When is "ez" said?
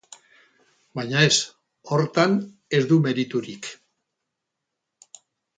1.27-1.35, 2.79-2.83